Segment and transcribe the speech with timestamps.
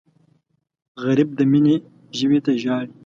[1.03, 1.75] غریب د مینې
[2.17, 2.89] ژبې ته ژاړي